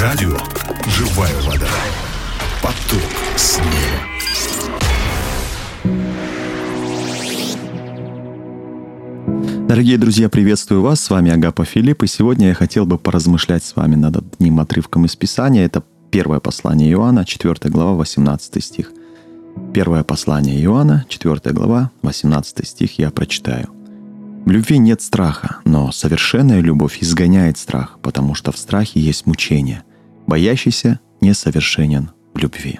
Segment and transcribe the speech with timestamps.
[0.00, 0.34] Радио
[0.86, 1.68] «Живая вода».
[2.62, 3.02] Поток
[3.36, 3.66] снега.
[9.68, 11.02] Дорогие друзья, приветствую вас.
[11.02, 12.02] С вами Агапа Филипп.
[12.02, 15.66] И сегодня я хотел бы поразмышлять с вами над одним отрывком из Писания.
[15.66, 18.92] Это первое послание Иоанна, 4 глава, 18 стих.
[19.74, 23.68] Первое послание Иоанна, 4 глава, 18 стих я прочитаю.
[24.46, 29.82] В любви нет страха, но совершенная любовь изгоняет страх, потому что в страхе есть мучение.
[30.30, 32.78] Боящийся несовершенен в любви.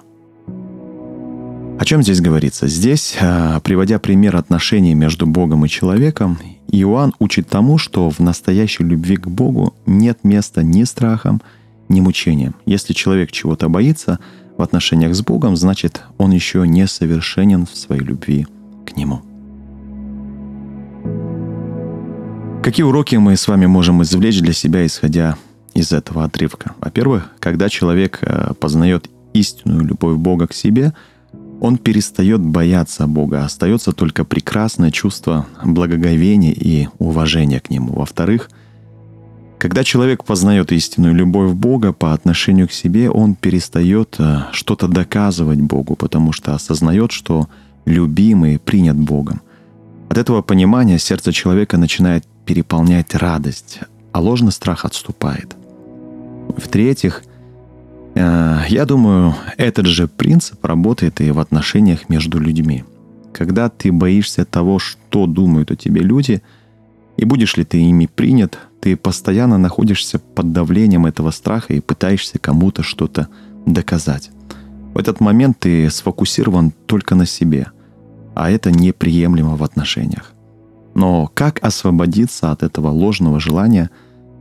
[1.80, 2.68] О чем здесь говорится?
[2.68, 8.84] Здесь, а, приводя пример отношений между Богом и человеком, Иоанн учит тому, что в настоящей
[8.84, 11.42] любви к Богу нет места ни страхам,
[11.88, 12.54] ни мучениям.
[12.66, 14.20] Если человек чего-то боится
[14.56, 18.46] в отношениях с Богом, значит, он еще не совершенен в своей любви
[18.86, 19.22] к Нему.
[22.62, 25.36] Какие уроки мы с вами можем извлечь для себя, исходя
[25.74, 26.74] из этого отрывка?
[26.80, 30.92] Во-первых, когда человек э, познает истинную любовь Бога к себе,
[31.60, 37.92] он перестает бояться Бога, остается только прекрасное чувство благоговения и уважения к Нему.
[37.92, 38.50] Во-вторых,
[39.58, 45.60] когда человек познает истинную любовь Бога по отношению к себе, он перестает э, что-то доказывать
[45.60, 47.48] Богу, потому что осознает, что
[47.84, 49.42] любимый принят Богом.
[50.08, 53.80] От этого понимания сердце человека начинает переполнять радость,
[54.12, 55.54] а ложный страх отступает.
[56.60, 57.22] В-третьих,
[58.14, 62.84] э, я думаю, этот же принцип работает и в отношениях между людьми.
[63.32, 66.42] Когда ты боишься того, что думают о тебе люди,
[67.16, 72.38] и будешь ли ты ими принят, ты постоянно находишься под давлением этого страха и пытаешься
[72.38, 73.28] кому-то что-то
[73.66, 74.30] доказать.
[74.94, 77.68] В этот момент ты сфокусирован только на себе,
[78.34, 80.32] а это неприемлемо в отношениях.
[80.94, 83.90] Но как освободиться от этого ложного желания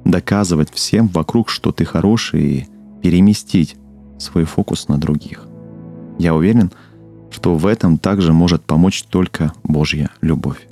[0.05, 2.67] доказывать всем вокруг, что ты хороший, и
[3.01, 3.75] переместить
[4.17, 5.45] свой фокус на других?
[6.17, 6.71] Я уверен,
[7.31, 10.67] что в этом также может помочь только Божья любовь.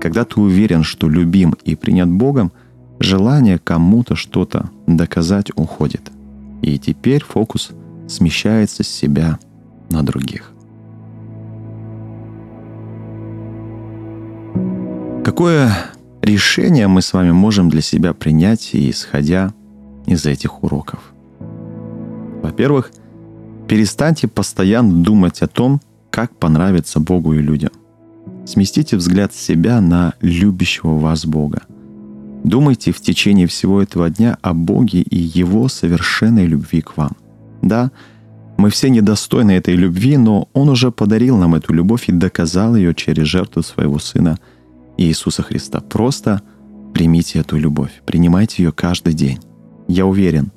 [0.00, 2.52] Когда ты уверен, что любим и принят Богом,
[2.98, 6.10] желание кому-то что-то доказать уходит.
[6.62, 7.70] И теперь фокус
[8.08, 9.38] смещается с себя
[9.90, 10.52] на других.
[15.24, 15.74] Какое
[16.26, 19.54] решение мы с вами можем для себя принять, исходя
[20.06, 21.00] из этих уроков?
[22.42, 22.90] Во-первых,
[23.68, 27.70] перестаньте постоянно думать о том, как понравиться Богу и людям.
[28.44, 31.62] Сместите взгляд себя на любящего вас Бога.
[32.44, 37.12] Думайте в течение всего этого дня о Боге и Его совершенной любви к вам.
[37.62, 37.90] Да,
[38.56, 42.94] мы все недостойны этой любви, но Он уже подарил нам эту любовь и доказал ее
[42.94, 44.38] через жертву своего Сына–
[44.96, 45.80] Иисуса Христа.
[45.80, 46.42] Просто
[46.94, 49.38] примите эту любовь, принимайте ее каждый день.
[49.88, 50.50] Я уверен,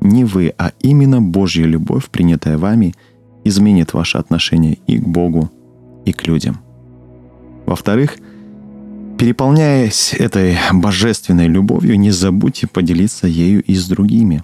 [0.00, 2.94] не вы, а именно Божья любовь, принятая вами,
[3.44, 5.50] изменит ваше отношение и к Богу,
[6.04, 6.60] и к людям.
[7.66, 8.16] Во-вторых,
[9.18, 14.42] переполняясь этой божественной любовью, не забудьте поделиться ею и с другими.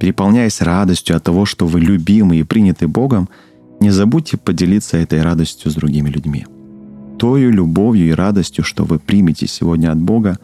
[0.00, 3.28] Переполняясь радостью от того, что вы любимы и приняты Богом,
[3.80, 6.46] не забудьте поделиться этой радостью с другими людьми
[7.18, 10.38] тою любовью и радостью, что вы примете сегодня от Бога,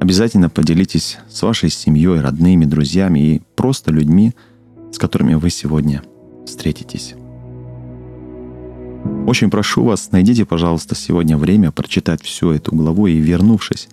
[0.00, 4.32] обязательно поделитесь с вашей семьей, родными, друзьями и просто людьми,
[4.92, 6.02] с которыми вы сегодня
[6.46, 7.14] встретитесь.
[9.26, 13.88] Очень прошу вас, найдите, пожалуйста, сегодня время прочитать всю эту главу и, вернувшись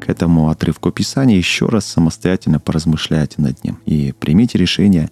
[0.00, 5.10] к этому отрывку Писания, еще раз самостоятельно поразмышляйте над ним и примите решение,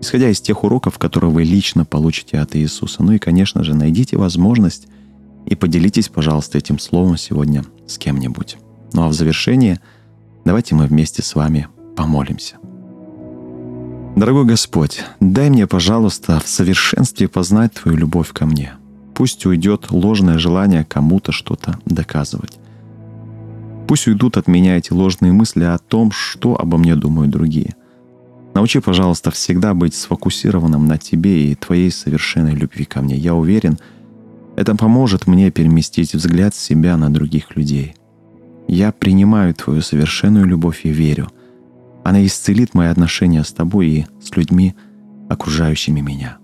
[0.00, 3.02] исходя из тех уроков, которые вы лично получите от Иисуса.
[3.02, 4.86] Ну и, конечно же, найдите возможность
[5.46, 8.56] и поделитесь, пожалуйста, этим словом сегодня с кем-нибудь.
[8.92, 9.80] Ну а в завершение
[10.44, 12.56] давайте мы вместе с вами помолимся.
[14.16, 18.74] Дорогой Господь, дай мне, пожалуйста, в совершенстве познать Твою любовь ко мне.
[19.12, 22.58] Пусть уйдет ложное желание кому-то что-то доказывать.
[23.88, 27.74] Пусть уйдут от меня эти ложные мысли о том, что обо мне думают другие.
[28.54, 33.16] Научи, пожалуйста, всегда быть сфокусированным на Тебе и Твоей совершенной любви ко мне.
[33.16, 33.78] Я уверен,
[34.56, 37.94] это поможет мне переместить взгляд себя на других людей.
[38.68, 41.28] Я принимаю Твою совершенную любовь и верю.
[42.04, 44.74] Она исцелит мои отношения с Тобой и с людьми,
[45.28, 46.38] окружающими меня.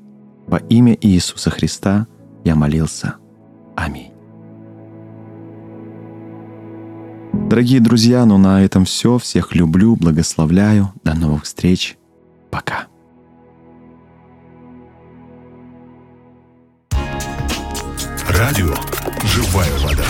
[0.47, 2.07] Во имя Иисуса Христа
[2.45, 3.17] я молился.
[3.77, 4.11] Аминь.
[7.49, 9.19] Дорогие друзья, ну на этом все.
[9.19, 10.93] Всех люблю, благословляю.
[11.05, 11.97] До новых встреч.
[12.51, 12.90] Пока.
[18.51, 18.75] Радио
[19.23, 20.05] «Живая вода».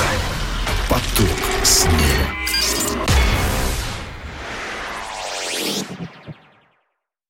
[0.89, 1.29] Поток
[1.63, 2.40] снега.